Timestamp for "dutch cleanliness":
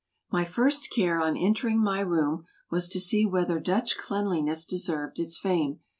3.59-4.65